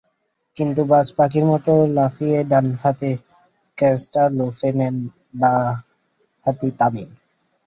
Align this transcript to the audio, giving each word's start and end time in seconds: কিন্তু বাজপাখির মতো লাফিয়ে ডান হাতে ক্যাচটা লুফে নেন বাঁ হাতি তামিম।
কিন্তু 0.57 0.81
বাজপাখির 0.91 1.45
মতো 1.45 1.73
লাফিয়ে 1.95 2.39
ডান 2.51 2.67
হাতে 2.81 3.11
ক্যাচটা 3.77 4.23
লুফে 4.37 4.69
নেন 4.77 4.95
বাঁ 5.41 5.65
হাতি 6.45 6.69
তামিম। 6.79 7.09